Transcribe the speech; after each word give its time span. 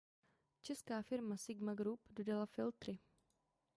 Česká 0.61 1.01
firma 1.01 1.37
Sigma 1.37 1.73
Group 1.73 1.99
dodala 2.09 2.45
filtry. 2.45 2.99